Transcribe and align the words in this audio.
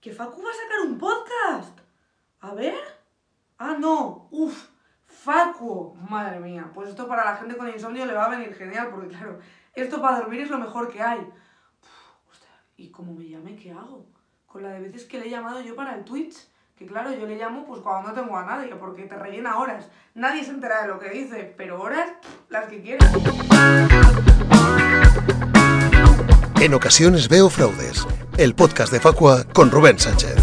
¿Que 0.00 0.12
Facu 0.12 0.40
va 0.42 0.50
a 0.50 0.54
sacar 0.54 0.80
un 0.86 0.96
podcast? 0.96 1.76
A 2.40 2.54
ver. 2.54 2.76
Ah, 3.58 3.76
no. 3.78 4.28
Uf. 4.30 4.68
Facu. 5.06 5.96
Madre 6.08 6.38
mía. 6.38 6.70
Pues 6.72 6.90
esto 6.90 7.08
para 7.08 7.24
la 7.24 7.36
gente 7.36 7.56
con 7.56 7.68
insomnio 7.68 8.06
le 8.06 8.14
va 8.14 8.26
a 8.26 8.28
venir 8.28 8.54
genial, 8.54 8.90
porque 8.90 9.08
claro, 9.08 9.40
esto 9.74 10.00
para 10.00 10.20
dormir 10.20 10.42
es 10.42 10.50
lo 10.50 10.58
mejor 10.58 10.88
que 10.88 11.02
hay. 11.02 11.18
Uf, 11.18 12.38
¿Y 12.76 12.90
cómo 12.90 13.12
me 13.12 13.28
llame? 13.28 13.56
¿Qué 13.56 13.72
hago? 13.72 14.06
Con 14.46 14.62
la 14.62 14.70
de 14.70 14.80
veces 14.80 15.04
que 15.04 15.18
le 15.18 15.26
he 15.26 15.30
llamado 15.30 15.60
yo 15.62 15.74
para 15.74 15.96
el 15.96 16.04
Twitch. 16.04 16.46
Que 16.76 16.86
claro, 16.86 17.10
yo 17.10 17.26
le 17.26 17.36
llamo 17.36 17.66
pues 17.66 17.80
cuando 17.80 18.08
no 18.08 18.14
tengo 18.14 18.36
a 18.36 18.44
nadie, 18.44 18.72
porque 18.76 19.02
te 19.02 19.16
rellena 19.16 19.58
horas. 19.58 19.90
Nadie 20.14 20.44
se 20.44 20.52
entera 20.52 20.82
de 20.82 20.88
lo 20.88 21.00
que 21.00 21.10
dice, 21.10 21.52
pero 21.56 21.82
horas, 21.82 22.08
las 22.50 22.68
que 22.68 22.80
quieras. 22.80 23.12
En 26.60 26.74
ocasiones 26.74 27.28
veo 27.28 27.50
fraudes. 27.50 28.06
El 28.38 28.54
podcast 28.54 28.92
de 28.92 29.00
Facua 29.00 29.42
con 29.52 29.68
Rubén 29.68 29.98
Sánchez. 29.98 30.37